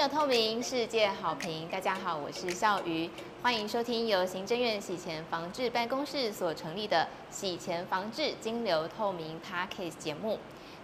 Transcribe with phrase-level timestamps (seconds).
[0.00, 1.68] 流透明，世界好评。
[1.68, 3.10] 大家好，我是笑鱼，
[3.42, 10.38] 欢迎收听由行政院洗钱防治办公室所成立的洗钱防治金流透明 Podcast 节目。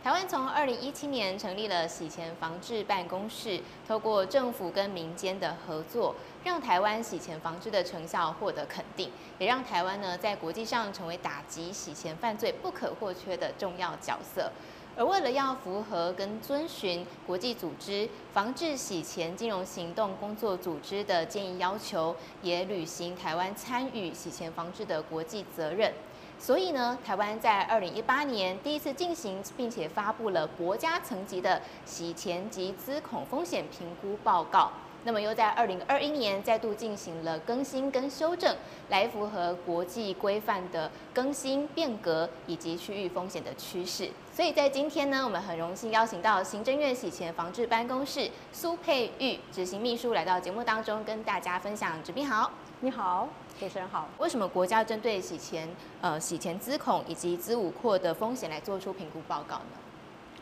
[0.05, 3.59] 台湾从二零一七年成立了洗钱防治办公室，
[3.89, 6.14] 透过政府跟民间的合作，
[6.45, 14.53] 让台湾洗钱防治的成效获得肯定，也让台湾呢在国际上成为打击洗钱犯罪不可或缺的重要角色。
[14.99, 25.93] 而为了要符合跟遵循国际组织防治洗钱金融行动工作组织的建议要求，也履行台湾参与洗钱防治的国际责任，
[26.39, 34.70] 所以呢，台湾在二零一八年第一次进行并且发布了国家层级的洗钱及资恐风险评估报告。
[35.05, 38.56] 那么又在二零二一年再度进行了更新跟修正，
[38.89, 44.11] 来符合国际规范的更新变革以及区域风险的趋势。
[44.36, 51.97] 所以在今天呢，我们很荣幸邀请到行政院洗钱防治办公室苏佩玉执行秘书来到节目当中，跟大家分享。
[52.05, 53.27] 执斌好，你好，
[53.59, 54.07] 主持人好。
[54.19, 55.67] 为什么国家针对洗钱、
[56.03, 59.79] 呃洗钱资恐以及资五扩的风险来做出评估报告呢？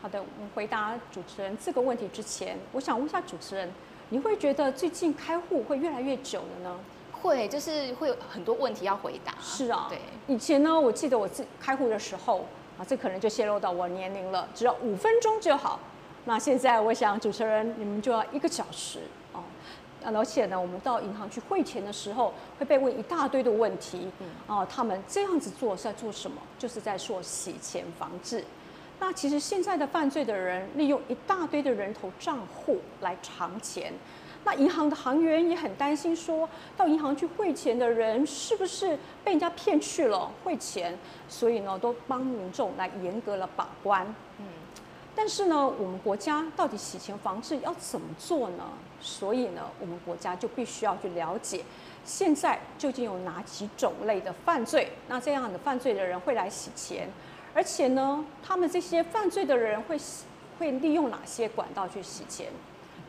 [0.01, 3.71] 好的，我们回答主持人这个问题之前，我想问一下主持人。
[4.09, 6.79] 你会觉得最近开户会越来越久了呢？
[7.13, 9.33] 会，就是会有很多问题要回答。
[9.41, 9.97] 是啊，对。
[10.27, 12.45] 以前呢，我记得我自开户的时候
[12.77, 15.79] 啊，这可能就泄露到我年龄了，只要五分钟就好。
[16.25, 18.99] 那现在我想主持人你们就要一个小时
[19.33, 19.43] 哦。
[20.03, 24.07] 而且呢，我们到银行去汇钱的时候，会被问一大堆的问题。
[24.19, 24.27] 嗯。
[24.45, 26.39] 哦，他们这样子做是在做什么？
[26.59, 28.43] 就是在做洗钱防治。
[28.99, 33.91] 那其实现在的犯罪的人利用一大堆的人头账户来藏钱，
[34.45, 44.05] 那银行的行员也很担心，说到银行去汇钱的人是不是被人家骗去了汇钱，所以呢都帮民众来严格了把关。
[44.37, 44.45] 嗯，
[45.15, 48.63] 但是呢，我们国家到底洗钱防治要怎么做呢？
[49.01, 51.63] 所以呢，我们国家就必须要去了解，
[52.03, 57.09] 现在究竟有哪几种类的犯罪，那这样的犯罪的人会来洗钱。
[57.55, 59.97] 而且呢，他们这些犯罪的人会
[60.59, 62.47] 会利用哪些管道去洗钱？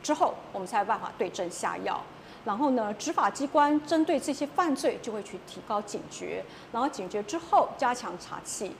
[0.07, 2.01] 之后我们才有办法对症下药。
[2.45, 8.71] 然后呢，执法机关针对这些犯罪就会去提高警觉，然后警觉之后加强查缉。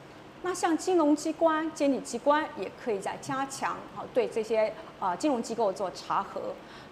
[0.43, 6.41] 那像金融机关、监理机关也可以在加强啊对这些啊金融机构做查核。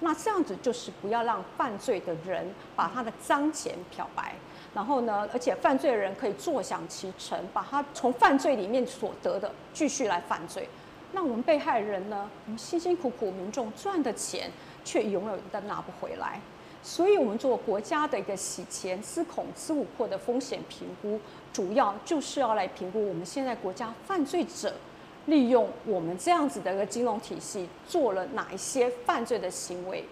[0.01, 4.35] 那这样子就是不要让犯罪的人把他的脏钱漂白。
[4.75, 10.69] 然后呢，而且犯罪的人可以坐享其成，把他从犯罪里面所得的继续来犯罪。
[11.15, 14.51] 那我们被害人呢，我们辛辛苦苦民众赚的钱，
[14.85, 16.41] 却永远都拿不回来。
[16.83, 21.19] 所以，我们做国家的一个洗钱、资恐、资五破的风险评估，
[21.51, 24.75] 主要就是要来评估我们现在国家犯罪者
[25.25, 30.05] 利用我们这样子的一个金融体系，做了哪一些犯罪的行为。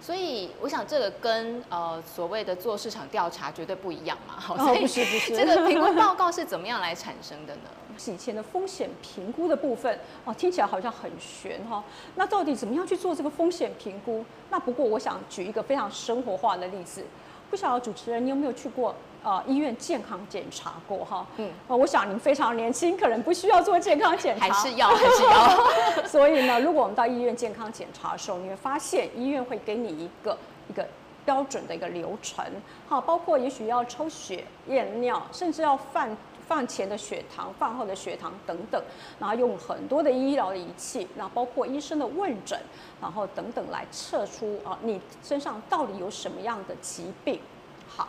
[0.00, 7.62] 所以我想这个跟呃所谓的做市场调查绝对不一样嘛，好，不是不是，这个评估报告是怎么样来产生的呢？
[7.98, 11.84] 洗钱的风险评估的部分哦，听起来好像很悬哈。
[12.14, 14.24] 那到底怎么样去做这个风险评估？
[14.48, 17.04] 那不过我想举一个非常生活化的例子，
[17.50, 18.94] 不晓得主持人你有没有去过？
[19.24, 26.06] 呃，医院健康检查过哈，嗯，呃，我想您非常年轻，可能不需要做健康检查，还是要，还是要。
[26.06, 30.38] 所以呢，如果我们到医院健康检查的时候，你会发现医院会给你一个
[30.70, 30.86] 一个
[31.24, 32.44] 标准的一个流程，
[32.88, 36.16] 好，包括也许要抽血、验尿，甚至要放
[36.48, 38.82] 放前的血糖、饭后的血糖等等，
[39.20, 42.58] 然后用很多的医疗的仪器，然后包括医生的问诊，
[43.00, 47.38] 然后等等来测出啊，你身上到底有什么样的疾病。
[47.86, 48.08] 好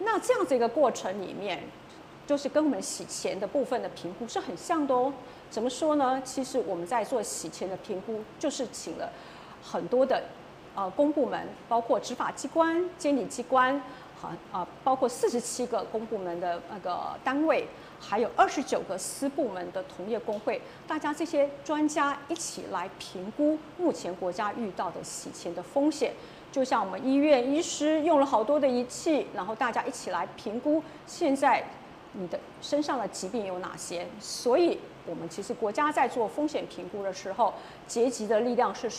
[0.00, 1.64] 那这样子一个过程里面，
[2.26, 5.12] 就是跟我们洗钱的部分的评估是很像的哦。
[5.50, 6.20] 怎么说呢？
[6.22, 9.10] 其实我们在做洗钱的评估，就是请了
[9.62, 10.22] 很多的
[10.74, 13.82] 呃公部门，包括执法机关、监理机关，
[14.20, 17.66] 好啊，包括四十七个公部门的那个单位，
[18.00, 26.12] 还有二十九个私部门的同业工会，大家这些专家一起来评估目前国家遇到的洗钱的风险。
[26.50, 31.62] 就像我们医院医师用了好多的仪器，然后大家一起来评估现在
[32.14, 34.04] 你的身上的疾病有哪些。
[34.18, 37.54] 所以，我们其实国家在做风险评估的时候，
[37.86, 38.90] 结集的力量是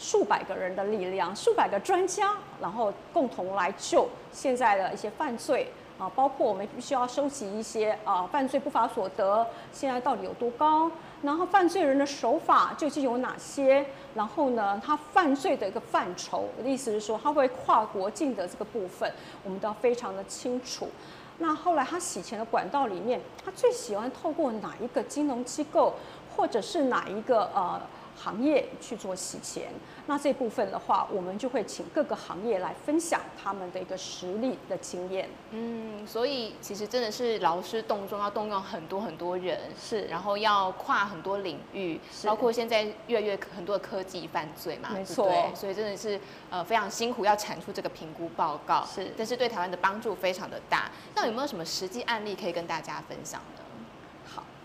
[0.00, 5.70] 数百个人的力量，数百个专家，然后共同来救现在的一些犯罪。
[5.98, 19.12] 啊，包括我们必须要收集一些啊犯罪不法所得现在到底有多高，然后犯罪人的手法究竟有哪些，然后呢，他犯罪的一个范畴，我的意思是说，他会跨国境的这个部分，
[19.44, 20.88] 我们都要非常的清楚。
[21.36, 25.92] 那后来他洗钱的管道里面，他最喜欢透过哪一个金融机构，
[26.34, 27.78] 或者是哪一个呃
[28.22, 29.72] 行业去做洗钱。
[30.06, 35.28] 那这部分的话，我们就会请各个行业来分享他们的一个实力的经验。
[35.50, 46.20] 嗯，所以其实真的是劳师动众，要动用很多很多人，是然后要跨很多领域，是包括现在越来越很多的科技犯罪嘛，没错对所以真的是
[46.50, 50.90] 呃非常辛苦，要产出这个评估报告，是但是对台湾的帮助非常的大。
[51.14, 53.62] 那有没有什么实际案例可以跟大家分享呢？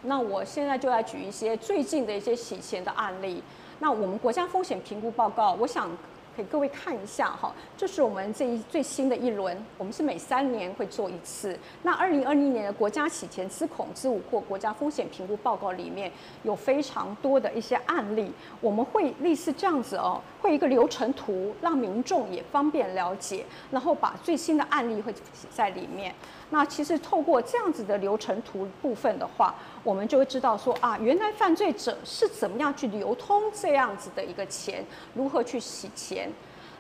[0.06, 3.42] 那我现在就来举一些最近的一些洗钱的案例。
[3.80, 5.90] 那我们国家风险评估报告，我想
[6.36, 11.58] 给各位看一下哈，这是我们这一最新的一轮，我们是每三年会做一次。
[11.84, 16.12] 那二零二零年的国家洗钱之恐之五或国家风险评估报告里面
[16.44, 18.32] 有非常多的一些案例，
[18.62, 26.14] 我们会类似这样子哦，会一个流程图，让民众也方便了解，然后把最新的案例会写在里面。
[26.52, 29.54] 那其实透过这样子的流程图部分的话，
[29.84, 36.32] 我们就会知道说啊，原来犯罪者是怎么样去流通这样子的一个钱，如何去洗钱。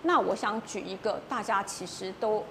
[0.03, 2.44] 那我想举一个大家其实都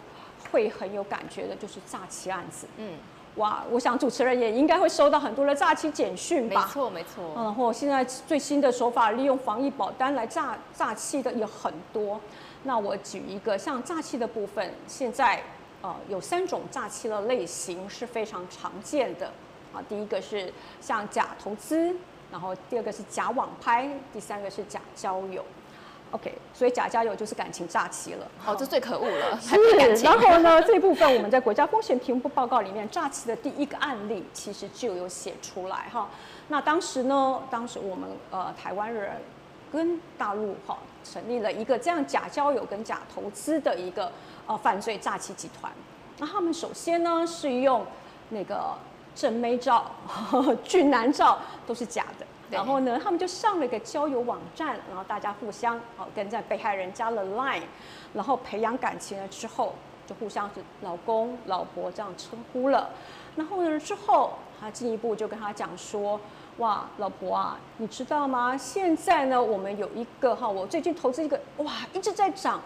[0.51, 2.67] 会很有感觉的，就是诈欺案子。
[2.79, 2.95] 嗯，
[3.37, 6.73] 哇，我想主持人也应该会收到很多的诈欺简讯吧没？
[6.73, 12.21] 错没错，然后现在最新的手法，利用防疫保单来诈诈欺的也很多。
[12.65, 15.41] 那我举一个，像诈欺的部分，现在
[15.85, 19.27] 呃有三种诈欺的类型是非常常见的
[19.75, 19.85] 啊。
[19.87, 20.51] 第一个是
[20.81, 21.95] 像假投资，
[22.33, 25.45] 然后第二个是假网拍，第三个是假交友。
[26.11, 28.27] OK，所以假交友就是感情诈欺了。
[28.47, 29.57] 哦，这最可恶了，是，
[30.05, 36.09] 然后呢，这部分我们在国家风险评估报告里面，诈欺的第一个案例其实就有写出来哈。
[36.49, 39.11] 那当时呢，当时我们呃台湾人
[39.73, 44.13] 跟大陆哈成立了一个这样假交友跟假投资的一个
[44.47, 45.73] 呃犯罪诈欺集团。
[46.19, 47.85] 那他们首先呢是用
[48.31, 48.75] 那个
[49.15, 49.91] 正妹照、
[50.65, 52.27] 俊男照都是假的。
[52.51, 57.63] 然后呢，他们就上了一个交友网站，然后大家互相哦跟在被害人加了 Line，
[58.13, 59.75] 然后培养感情了之后，
[60.07, 62.91] 就互相是老公、老婆这样称呼了。
[63.35, 66.21] 然后呢，之后他进一步就跟他讲说，
[66.59, 68.57] 哇，老婆啊，你知道吗？
[68.57, 72.61] 现在呢，我们有一个哈，我最近投资一个，哇，一直在涨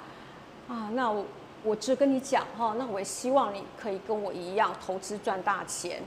[0.69, 0.91] 啊。
[0.93, 1.25] 那我
[1.65, 6.01] 我只跟你讲哈，那我也希望你可以跟我一样投资赚大钱。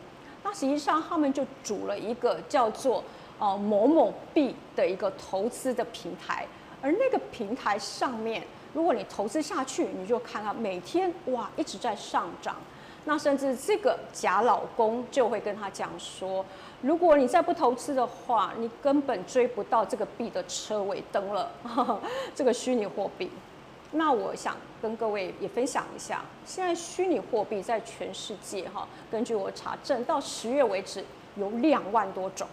[0.44, 3.04] 那实际上他们就组了一个叫做
[3.38, 6.48] 呃某某币的一个投资的平台，
[6.82, 8.44] 而那个平台上面，
[8.74, 12.56] 如果你投资下去，你就看到每天哇一直在上涨。
[13.06, 16.46] 那甚至这个假老公就会跟他讲说，
[16.82, 21.52] 如果你再不投资的话，你根本追不到这个币的车尾灯了，
[22.34, 23.30] 这个虚拟货币。
[23.94, 31.04] 那我想跟各位也分享一下，现在虚拟货币在全世界哈，根据我查证，到十月为止
[31.36, 32.48] 有两万多种，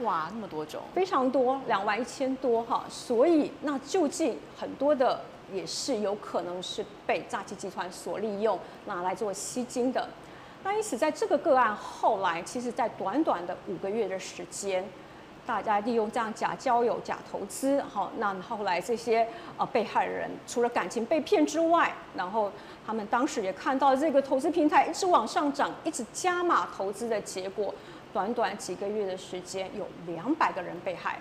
[0.00, 2.84] 哇，那么多种，非常多，两万一千多哈。
[2.90, 5.20] 所以那究竟很多的
[5.52, 10.08] 也是有可能是被诈欺集团所利用，拿来做吸金的。
[10.64, 14.84] 那因此在这个个案后来，其实在短短的五个月的时间。
[15.46, 22.50] 大家利用这样假交友、假投资，好，那后来这些呃被害人除了感情被骗之外，然后
[22.86, 27.74] 他们当时也看到这个投资平台一直往上涨，一直加码投资的结果，
[28.12, 31.18] 短短几个月的时间，有两百个人被害，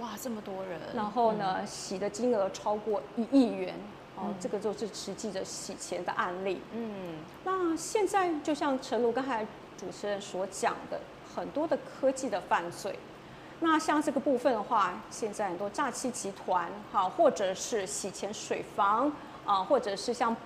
[0.00, 3.74] 哇，这么多人，然后呢，洗的金额超过一亿元，
[4.16, 6.62] 哦，这个就是实际的洗钱的案例。
[6.72, 10.98] 嗯，那现在就像陈露刚才主持人所讲的，
[11.36, 12.98] 很多的科技的犯罪。
[13.60, 19.10] 那像这个部分的话，现在很多诈欺集团，哈，或者是洗钱水房
[19.44, 20.36] 啊，或者是像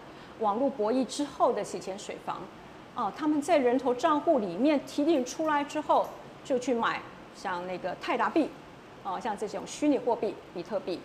[0.40, 2.38] 网络博弈之后的洗钱水房，
[2.94, 6.08] 啊，他们在人头账户里面提领出来之后，
[6.42, 7.02] 就去买
[7.36, 8.48] 像那个泰达币，
[9.04, 10.98] 啊，像这种虚拟货币比特币，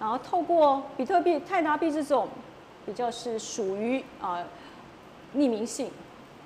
[0.00, 2.28] 然后透过比特币、泰达币这种
[2.84, 4.44] 比较是属于啊
[5.36, 5.90] 匿名性、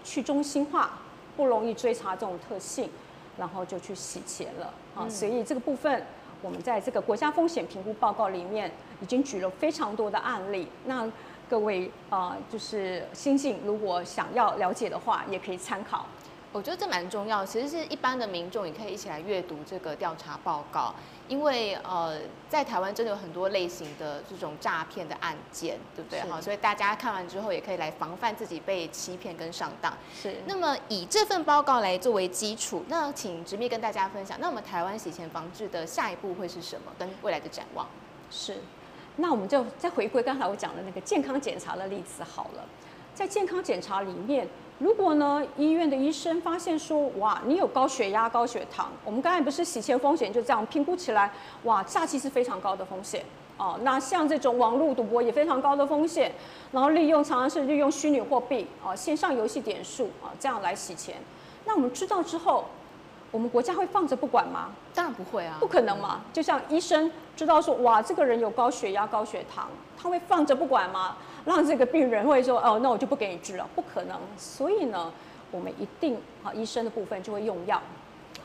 [0.04, 0.90] 去中心化、
[1.38, 2.90] 不容易追查这种特性。
[3.38, 6.02] 然后就去洗钱了啊，所以这个部分
[6.42, 10.66] 我们在这个国家风险评估报告里面已经举了非常多的案例。
[10.86, 11.06] 那
[11.48, 16.06] 各位啊、呃就是新进如果想要了解的话，也可以参考。
[16.56, 20.94] 我觉得这蛮重要，其实是一般的民众也可以一起来阅读这个调查报告，
[21.28, 26.18] 因为呃，在台湾真的有很多类型的这种诈骗的案件，对不对？
[26.20, 29.92] 是哈，所以大家看完之后也可以来防范自己被欺骗跟上当。
[30.14, 37.86] 是那么以这份报告来作为基础，那请直面跟大家分享，那我们台湾洗钱防治的下一步会是什么，跟未来的展望？
[38.30, 38.56] 是，
[39.16, 42.64] 那我们就再回归刚才我讲的那个健康检查的例子好了。
[43.14, 44.46] 在健康检查里面，
[44.78, 51.32] 如果呢，医院的医生发现说，哇，你有高血压、高血糖，我们刚才不是洗钱风险就这样评估起来，
[51.64, 53.24] 哇，诈欺是非常高的风险
[53.56, 53.78] 哦。
[53.82, 56.30] 那像这种网络赌博也非常高的风险，
[56.72, 61.16] 然后利用常常是利用虚拟货币啊、线上游戏点数啊这样来洗钱。
[61.64, 62.66] 那我们知道之后，
[63.30, 64.72] 我们国家会放着不管吗？
[64.94, 66.20] 当然不会啊，不可能嘛！
[66.34, 69.68] 就像医生知道说，哇，这个人有高血压、高血糖，
[70.00, 71.16] 他会放着不管吗？
[71.46, 74.20] 让这个病人会说，哦，那我就不给你治了，不可能。
[74.36, 75.12] 所以呢，
[75.52, 77.80] 我们一定啊，医生的部分就会用药，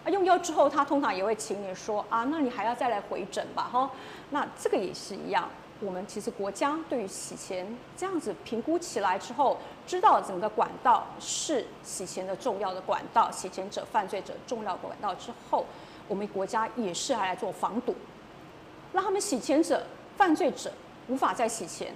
[0.05, 3.89] 啊，用药之后，他通常也会请你说，啊，那你还要再来回诊吧，哈。
[4.29, 7.67] 那这个也是一样，我们其实国家对于洗钱
[7.97, 15.65] 这样子评估起来之后，知道整个管道是洗钱的重要的管道，洗钱者、犯罪者重要管道之后，
[16.07, 17.95] 我们国家也是还来做防堵，
[18.93, 19.83] 让他们洗钱者、
[20.15, 20.71] 犯罪者
[21.07, 21.91] 无法再洗钱。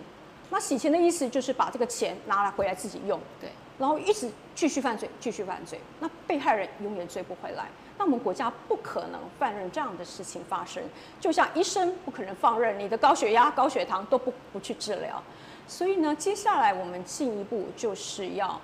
[0.55, 7.67] 那洗钱的意思就是把这个钱拿来回来自己用，对，然后一直继续犯罪，继续犯罪，那被害人永远追不回来。
[7.97, 10.81] 那我们国家不可能放任这样的事情发生，
[11.19, 15.21] 就像医生不可能放任你的高血压、高血糖都不不去治疗。
[15.67, 18.57] 所以呢，接下来我们进一步就是要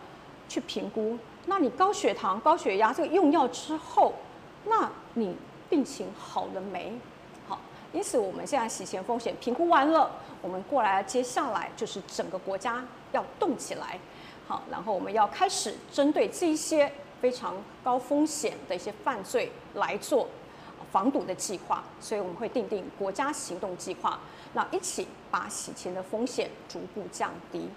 [0.47, 4.13] 去评估，那你高血糖、高血压这个用药之后，
[4.63, 5.35] 那你
[5.69, 6.93] 病情好了没？
[7.93, 10.11] 因此我们现在洗钱风险评估完了。
[10.41, 13.99] 我们过来，接下来就是整个国家要动起来，
[14.47, 20.27] 好，然后我们要开始针对这些非常高风险的一些犯罪来做
[20.91, 24.19] 防堵的计划，所以我们会定定国家行动计划，
[24.53, 27.69] 那一起把洗钱的风险逐步降低，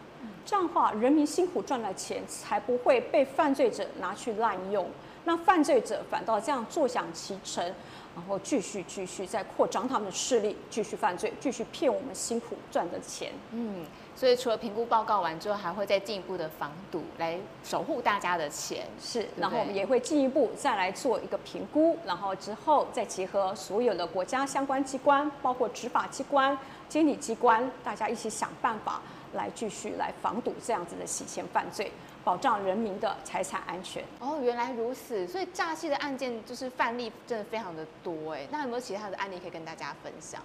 [0.47, 4.89] 这样的话，人民辛苦赚来钱才不会被犯罪者拿去滥用，
[5.25, 7.75] 那犯罪者反倒这样坐享其成。
[8.15, 13.33] 然后继续继续再扩张他们的势力，继续犯罪，继续骗我们辛苦赚的钱。
[13.51, 18.87] 嗯，所以除了评估报告完之后，还会再进一步的防堵，来守护大家的钱。
[19.01, 26.57] 是，然后我们也会进一步再来做一个评估，然后之后再结合所有的国家相关机关，包括执法机关、
[26.89, 29.03] 监理机关，大家一起想办法
[29.33, 31.91] 来继续来防堵这样子的洗钱犯罪。
[32.25, 34.03] 保障人民的财产安全。
[34.19, 38.49] 哦，原来如此，所以诈欺的案件就是范例真的非常的多哎。
[38.51, 40.41] 那有没有其他的案例可以跟大家分享？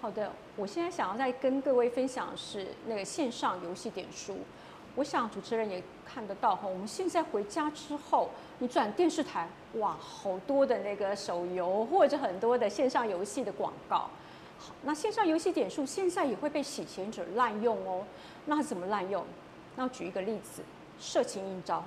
[0.00, 4.38] 好的，我现在想要再跟各位分享的是那个线上游戏点数。
[4.96, 14.08] 我想主持人也看得到哈，我们现在回家之后，你转电视台，哇，好多的那个手游或者很多的线上游戏的广告。
[14.58, 18.04] 好，那线上游戏点数现在也会被洗钱者滥用哦。
[18.46, 19.24] 那怎么滥用？
[19.76, 20.62] 那举一个例子。
[20.98, 21.84] 色情应招，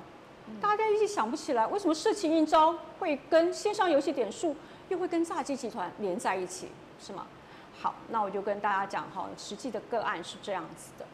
[0.62, 4.56] 大家一直想不起来，为什么色情应招会跟线上游戏点数
[4.90, 7.28] 又会跟诈欺集团连在一起，是吗？
[7.80, 11.06] 好，那我就跟大家讲哈，实际的个案是这样子的，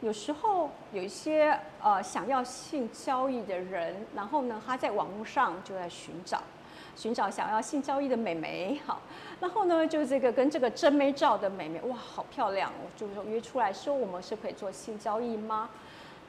[0.00, 6.42] 有时候有一些呃想要性交易的人，然后呢他在网络上就在寻找，
[6.96, 9.00] 寻找想要性交易的美眉，好，
[9.38, 15.68] 然后呢就这个跟这个真美照的美眉，哇，好漂亮，我就说约出来说我们是可以做性交易吗？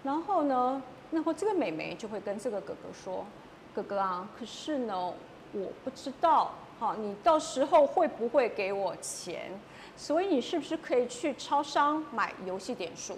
[0.04, 0.82] 然后呢？
[1.12, 3.26] 然后这个美眉就会跟这个哥哥说
[3.74, 5.14] ：“哥哥啊，可是呢，
[5.54, 9.52] 我不知道，哈，你到时候会不会给我钱？
[9.96, 13.18] 所以你是不是可以去超商买游戏点数？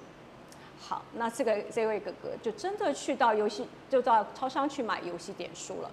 [0.79, 5.89] 好，那这个这位哥哥就真的去到游戏，就到超商去买游戏点数了。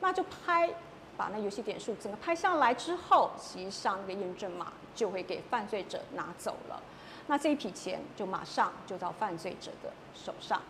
[0.00, 0.70] 那就拍，
[1.16, 6.80] 把那游戏点数整个拍下来之后，实际上那个验证码就会给犯罪者拿走了。
[7.26, 10.62] 那这一笔钱就马上就到犯罪者的手上。”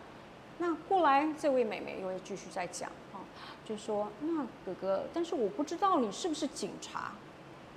[0.65, 3.19] 那过来，这位妹妹又会继续在讲啊，
[3.65, 7.11] 就说那哥哥，但是我不知道你是不是警察，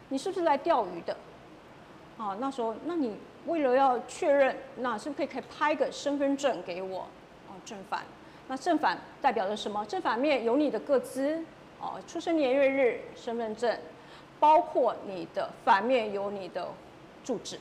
[0.09, 1.17] 你是不是来钓鱼的？
[2.17, 3.17] 啊，那时候，那你
[3.47, 7.01] 为了要确认，那是不是可以可以拍个身份证给我？
[7.49, 8.05] 哦，正反，
[8.47, 9.85] 那正反代表着什么？
[9.87, 11.43] 正反面有你的个资，
[11.81, 13.77] 哦，出生年月日、身份证，
[14.39, 16.69] 包括你的反面有你的
[17.25, 17.59] 住址。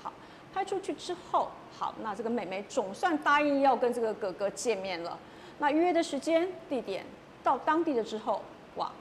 [0.00, 0.12] 好，
[0.54, 1.50] 拍出去之后。
[1.76, 5.18] 好，那这个美眉总算答应要跟这个哥哥见面了。
[5.58, 7.04] 那约的时间、地点
[7.42, 8.42] 到当地了之后，
[8.76, 8.92] 哇，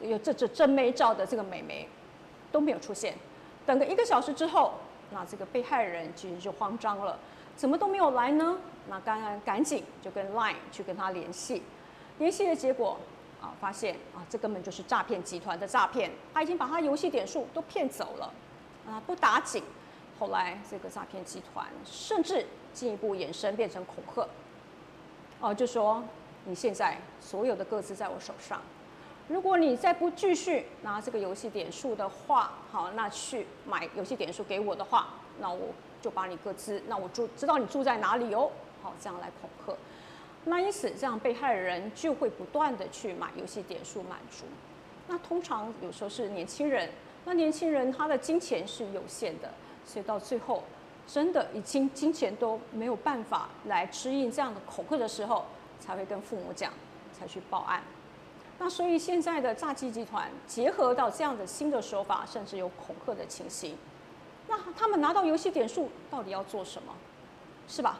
[0.00, 1.88] 有这这真美照的这个美眉
[2.50, 3.14] 都没有出现。
[3.64, 4.72] 等个一个小时之后，
[5.12, 7.16] 那这个被害人其实就慌张了，
[7.54, 8.58] 怎么都没有来呢？
[8.88, 11.62] 那刚刚赶紧就跟 Line 去跟他联系，
[12.18, 12.98] 联系的结果
[13.40, 18.32] 啊，发现啊，这根本就是诈骗集团的诈骗，他已经把他游戏点数都骗走了，
[18.88, 19.62] 啊，不打紧。
[20.20, 24.28] 后来，这个诈骗集团甚至进一步延伸，变成恐吓，
[25.40, 26.04] 哦，就说
[26.44, 28.60] 你现在所有的个资在我手上，
[29.28, 35.08] 如果你再不继续拿这个游戏点数的话，好，那去买游戏点数给我的话，
[35.40, 35.68] 那我
[36.02, 38.50] 就把你个资，那我住知道你住在哪里哦，
[38.82, 39.74] 好，这样来恐吓。
[40.44, 44.44] 那因此这样被害人就会不断的去买游戏点数满足。
[45.08, 46.90] 那通常有时候是年轻人，
[47.24, 49.50] 那年轻人他的金钱是有限的，
[49.84, 50.62] 所以到最后
[51.06, 55.44] 真的已经金钱都没有办法来支应这样的恐吓的时候，
[55.78, 56.72] 才会跟父母讲，
[57.12, 57.82] 才去报案。
[58.58, 63.76] 那所以现在的诈欺集团结合到这样的新的手法，甚至有恐吓的情形。
[64.48, 66.92] 那他们拿到游戏点数到底要做什么？
[67.66, 67.98] 是吧？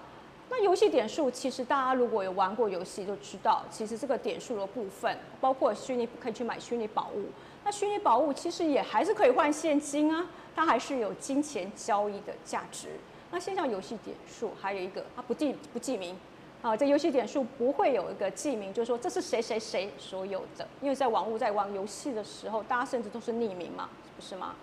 [0.51, 7.27] 那游戏点数其实大家如果有玩过游戏，就知道其实这个点数的部分，包括虚拟可以去买虚拟宝物。
[7.65, 10.27] 那虚拟宝物其实也还是可以换现金啊，
[10.61, 12.89] 它还是有金钱交易的价值。
[13.31, 16.15] 那线上游戏点数还有一个，它不记不记名。
[16.61, 24.55] 啊，这游戏点数不会有一个记名，就是说这是谁谁谁所有的，因为在网络在玩游戏的时候，大家甚至都是匿名嘛，不是吗？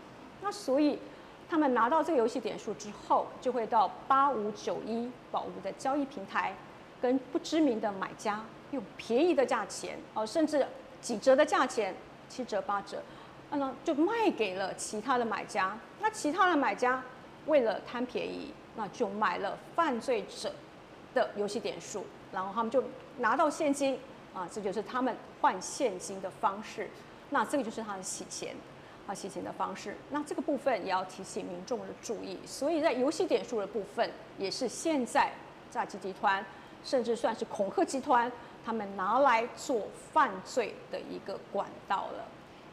[0.43, 0.99] 那所以
[1.49, 6.53] 他们拿到这个游戏点数之后，就会到八五九一宝物的交易平台，
[7.01, 10.63] 跟不知名的买家用便宜的价钱，哦，甚至
[11.01, 11.95] 几折的价钱，
[12.29, 13.01] 七折八折，
[13.49, 15.77] 那呢就卖给了其他的买家。
[15.99, 17.03] 那其他的买家
[17.45, 20.51] 为了贪便宜，那就买了犯罪者。
[21.13, 22.83] 的游戏点数，然后他们就
[23.17, 23.97] 拿到现金
[24.35, 26.87] 啊，这就是他们换现金的方式。
[27.31, 28.55] 那这个就是他的洗钱
[29.07, 29.97] 啊，洗钱的方式。
[30.11, 32.37] 那这个部分也要提醒民众的注意。
[32.45, 35.31] 所以在游戏点数的部分，也是现在
[35.71, 36.45] 诈欺集团，
[36.83, 38.31] 甚至算是恐吓集团，
[38.63, 42.25] 他们拿来做犯罪的一个管道了。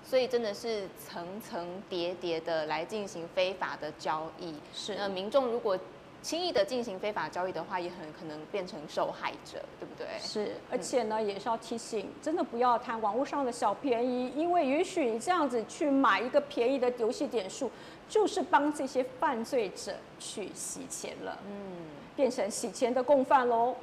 [0.05, 4.55] 所以真的是层层叠叠的来进行非法的交易。
[4.73, 5.79] 是那民众如果。
[6.23, 10.07] 轻易的进行非法交易的话，也很可能变成受害者，对不对？
[10.19, 17.71] 是，而且呢，也是要提醒，真的不要贪网络上的小便宜，因为允许你这样子去买一个便宜的游戏点数，
[18.09, 21.77] 就是帮这些犯罪者去洗钱了，嗯，
[22.17, 23.77] 变成洗钱的共犯喽。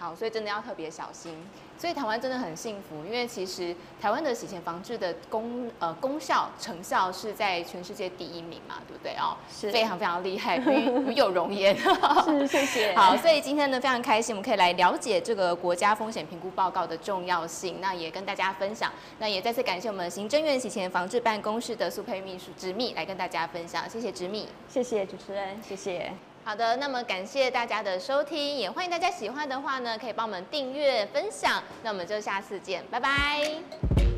[0.00, 1.36] 好，所以真的要特别小心。
[1.78, 9.36] 所以台湾真的很幸福，因为其实台湾的洗钱防治的功呃功效成效是在全世界第一名嘛，对不对哦？
[9.50, 10.56] 是非常非常厉害，
[11.06, 11.76] 与有容颜。
[12.24, 12.94] 是，谢谢。
[12.94, 18.90] 好，所以今天呢非常开心，我们可以来了解这个国家风险评估报告的重要性，那也跟大家分享。
[19.18, 26.12] 那也再次感谢我们行政院洗钱防治办公室的苏佩秘书执密来跟大家分享，谢谢执密，谢谢主持人，谢谢。
[26.42, 31.62] 好的，那么感谢大家的收听，也欢迎大家喜欢的话呢，可以帮我们订阅、分享。
[31.82, 34.09] 那我们就下次见，拜拜。